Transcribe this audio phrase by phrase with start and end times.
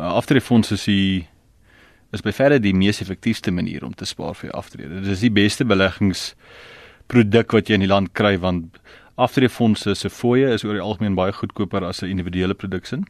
[0.00, 1.28] aftreefonds is die
[2.12, 5.02] is by verre die mees effektiewe manier om te spaar vir jou aftrede.
[5.04, 6.34] Dit is die beste beleggings
[7.10, 8.80] produk wat jy in die land kry want
[9.20, 13.06] aftreefondse se fooie is oor die algemeen baie goedkoper as 'n individuele produksin.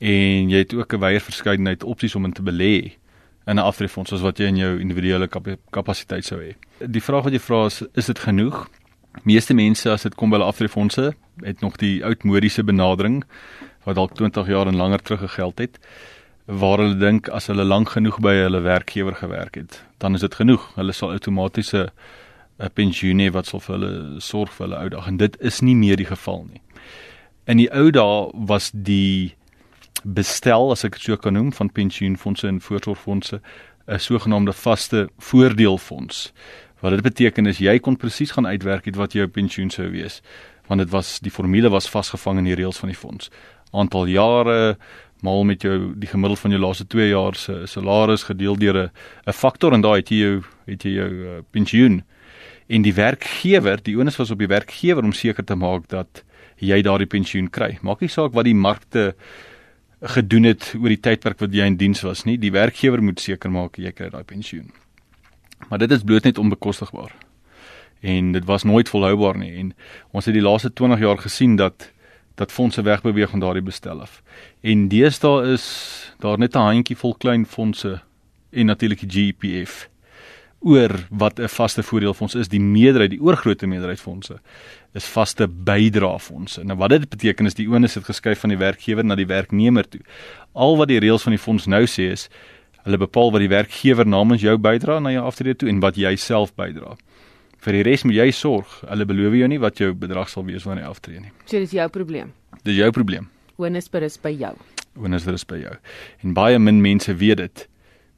[0.00, 2.96] En jy het ook 'n wyeer verskeidenheid opsies om in te belê
[3.46, 6.54] in 'n aftreefonds as wat jy in jou individuele kap kapasiteit sou hê.
[6.78, 8.68] Die vraag wat jy vra is, is dit genoeg?
[9.24, 13.24] Meeste mense as dit kom by hulle aftreefondse, het nog die oudmodiese benadering
[13.88, 15.78] wat dalk 20 jaar en langer terug gegeld het
[16.48, 20.34] waar hulle dink as hulle lank genoeg by hulle werkgewer gewerk het, dan is dit
[20.34, 20.62] genoeg.
[20.78, 21.90] Hulle sal outomaties 'n
[22.74, 25.74] pensioen hê wat sal vir hulle sorg vir hulle ou dag en dit is nie
[25.74, 26.60] meer die geval nie.
[27.46, 29.34] In die ou dae was die
[30.04, 33.40] bestel as ek dit so kan noem van pensioenfonde en voorsorgfonde
[33.88, 36.32] 'n sogenaamde vaste voordeelfonds.
[36.80, 40.22] Wat dit beteken is jy kon presies gaan uitwerk het wat jou pensioen sou wees
[40.68, 43.30] want dit was die formule was vasgevang in die reëls van die fonds.
[43.72, 44.76] Aantal jare
[45.20, 48.90] maal met jou die gemiddeld van jou laaste 2 jaar se salaris gedeel deur 'n
[49.26, 52.02] 'n faktor en daai het jy jou het jy jou uh, pensioen.
[52.68, 56.24] En die werkgewer, die onus was op die werkgewer om seker te maak dat
[56.56, 57.78] jy daardie pensioen kry.
[57.82, 59.14] Maak nie saak wat die markte
[60.00, 62.38] gedoen het oor die tydperk wat jy in diens was nie.
[62.38, 64.70] Die werkgewer moet seker maak jy kry daai pensioen.
[65.68, 67.14] Maar dit is bloot net onbekostigbaar.
[68.00, 69.72] En dit was nooit volhoubaar nie en
[70.14, 71.90] ons het die laaste 20 jaar gesien dat
[72.38, 74.22] dat fondse wegbeweeg van daardie bestel af.
[74.60, 75.66] En deesdae is
[76.22, 78.00] daar net 'n handjie vol klein fondse
[78.50, 79.88] en natuurlik die GPF
[80.60, 82.48] oor wat 'n vaste voordeelfonds is.
[82.48, 84.40] Die meerderheid, die oorgrootste meerderheid fondse
[84.92, 86.64] is vaste bydraefondse.
[86.64, 89.88] Nou wat dit beteken is die onus het geskuif van die werkgewer na die werknemer
[89.88, 90.00] toe.
[90.52, 92.28] Al wat die reëls van die fonds nou sê is
[92.82, 96.16] hulle bepaal wat die werkgewer namens jou bydra na jou aftrede toe en wat jy
[96.16, 96.96] self bydra.
[97.58, 98.84] Vir die res moet jy sorg.
[98.86, 101.32] Hulle beloof jou nie wat jou bedrag sal wees wanneer jy aftree nie.
[101.46, 102.32] So dis jou probleem.
[102.64, 103.28] Dis jou probleem.
[103.58, 104.54] Onus berus by jou.
[104.98, 105.74] Onus berus by jou.
[106.22, 107.66] En baie min mense weet dit.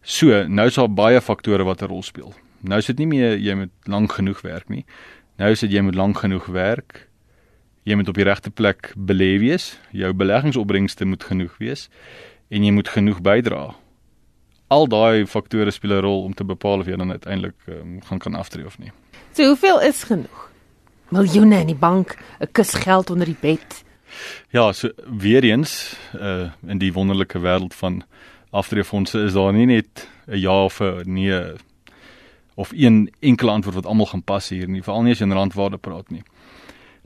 [0.02, 2.34] So, nou is daar baie faktore wat 'n rol speel.
[2.62, 4.84] Nou is dit nie meer jy moet lank genoeg werk nie.
[5.38, 7.08] Nou is dit jy moet lank genoeg werk.
[7.84, 9.78] Jy moet op die regte plek belê wees.
[9.92, 11.88] Jou beleggingsopbrengste moet genoeg wees
[12.50, 13.74] en jy moet genoeg bydra.
[14.70, 18.18] Al daai faktore speel 'n rol om te bepaal of jy dan uiteindelik um, gaan
[18.18, 18.92] kan aftree of nie.
[19.34, 20.50] So hoeveel is genoeg?
[21.10, 23.84] Miljoene in die bank, 'n kus geld onder die bed.
[24.50, 24.88] Ja, so
[25.18, 28.02] weer eens uh in die wonderlike wêreld van
[28.50, 31.54] aftreefondse is daar nie net 'n ja of 'n nee
[32.54, 35.32] of een enkele antwoord wat almal gaan pas hier nie, veral nie as jy in
[35.32, 36.22] randwaarde praat nie.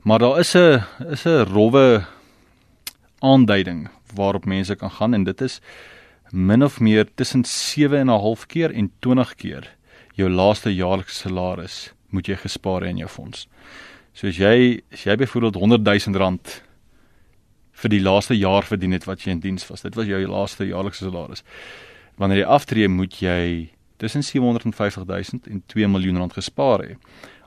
[0.03, 2.05] Maar daar is 'n is 'n rowwe
[3.19, 5.61] aanduiding waarop mense kan gaan en dit is
[6.31, 9.75] min of meer tussen 7 en 'n half keer en 20 keer
[10.15, 13.47] jou laaste jaarlikse salaris moet jy gespaar hê in jou fonds.
[14.13, 16.61] So as jy as jy byvoorbeeld 100 000 rand
[17.71, 19.81] vir die laaste jaar verdien het wat jy in diens was.
[19.81, 21.43] Dit was jou laaste jaarlikse salaris.
[22.17, 26.95] Wanneer jy aftree, moet jy tussen 750 000 en 2 miljoen rand gespaar hê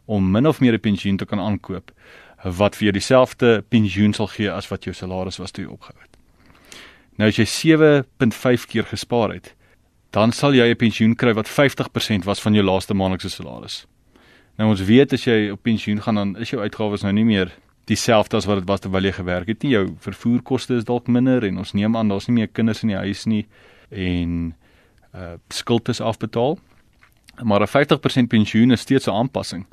[0.09, 1.91] om min of meer 'n pensioen te kan aankoop
[2.45, 6.01] wat vir jou dieselfde pensioen sal gee as wat jou salaris was toe jy opgehou
[6.01, 6.18] het.
[7.19, 9.55] Nou as jy 7.5 keer gespaar het,
[10.15, 13.87] dan sal jy 'n pensioen kry wat 50% was van jou laaste maandelikse salaris.
[14.59, 17.53] Nou ons weet as jy op pensioen gaan dan is jou uitgawes nou nie meer
[17.85, 19.73] dieselfde as wat dit was terwyl jy gewerk het nie.
[19.73, 22.97] Jou vervoerkoste is dalk minder en ons neem aan daar's nie meer kinders in die
[22.97, 23.47] huis nie
[23.91, 24.55] en
[25.15, 26.59] uh skuld is afbetaal.
[27.43, 29.67] Maar 'n 50% pensioen is steeds 'n aanpassing.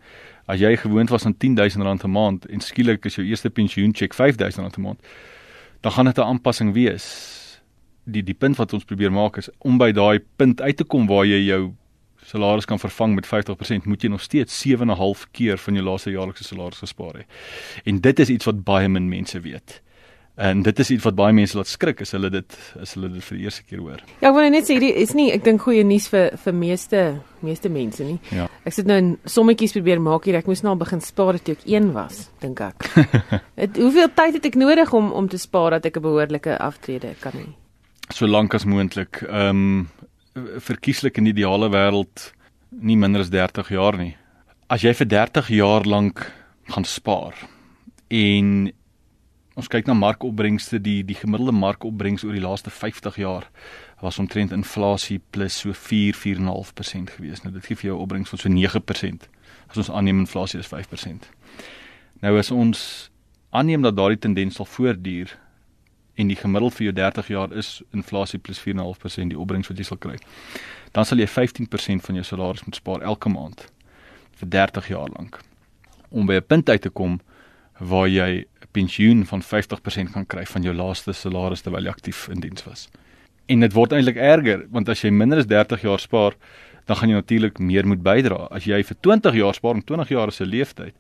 [0.48, 4.78] As jy gewoond was aan R10000 'n maand en skielik is jou eerste pensioencheck R5000
[4.78, 5.00] 'n maand,
[5.86, 7.06] dan gaan dit 'n aanpassing wees.
[8.04, 11.08] Die die punt wat ons probeer maak is om by daai punt uit te kom
[11.08, 11.74] waar jy jou
[12.24, 16.44] salaris kan vervang met 50%, moet jy nog steeds 7.5 keer van jou laaste jaarlikse
[16.44, 17.24] salaris gespaar hê.
[17.84, 19.82] En dit is iets wat baie min mense weet.
[20.36, 23.24] En dit is iets wat baie mense laat skrik as hulle dit as hulle dit
[23.24, 24.02] vir die eerste keer hoor.
[24.20, 27.04] Ja, ek wil net sê hierdie is nie ek dink goeie nuus vir vir meeste
[27.46, 28.18] meeste mense nie.
[28.36, 28.50] Ja.
[28.68, 30.40] Ek sit nou in sommetjies probeer maak hier.
[30.42, 32.88] Ek moes nou al begin spaar toe ek 1 was, dink ek.
[33.62, 37.16] het, hoeveel tyd het ek nodig om om te spaar dat ek 'n behoorlike aftrede
[37.22, 37.48] kan hê?
[38.12, 39.24] So lank as moontlik.
[39.24, 39.90] Ehm um,
[40.60, 42.34] verkieslik in die ideale wêreld
[42.70, 44.18] nie minder as 30 jaar nie.
[44.68, 46.26] As jy vir 30 jaar lank
[46.68, 47.36] gaan spaar
[48.10, 48.74] en
[49.56, 53.48] ons kyk na markopbrengste die die gemiddelde markopbrengs oor die laaste 50 jaar
[54.04, 57.44] was omtrent inflasie plus so 4 4.5% gewees.
[57.44, 59.30] Nou dit gee vir jou opbrengs van so 9%.
[59.72, 61.30] As ons aanneem inflasie is 5%.
[62.22, 63.10] Nou as ons
[63.56, 65.38] aanneem dat daardie tendens sal voortduur
[66.16, 69.88] en die gemiddeld vir jou 30 jaar is inflasie plus 4.5% die opbrengs wat jy
[69.88, 70.20] sal kry.
[70.92, 73.68] Dan sal jy 15% van jou salaris moet spaar elke maand
[74.36, 75.40] vir 30 jaar lank
[76.12, 77.20] om by 'n punt uit te kom
[77.80, 82.28] waar jy 'n pensioen van 50% kan kry van jou laaste salaris terwyl jy aktief
[82.30, 82.90] in diens was.
[83.46, 86.34] En dit word eintlik erger want as jy minder as 30 jaar spaar,
[86.86, 88.48] dan gaan jy natuurlik meer moet bydra.
[88.54, 90.94] As jy vir 20 jaar spaar, en 20 jaar is 'n leeftyd,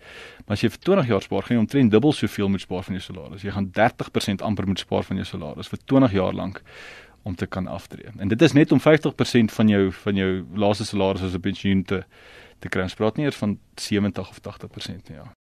[0.45, 2.95] maar as jy vir 20 jaar spaar, gaan jy omtrent dubbel soveel moet spaar van
[2.95, 3.41] jou salaris.
[3.41, 6.61] Jy gaan 30% amper moet spaar van jou salaris vir 20 jaar lank
[7.23, 8.09] om te kan aftree.
[8.17, 11.83] En dit is net om 50% van jou van jou laaste salaris as 'n pensioen
[11.83, 12.03] te
[12.59, 12.81] te kry.
[12.81, 15.33] Ons praat nie eers van 70 of 80% nie, ja.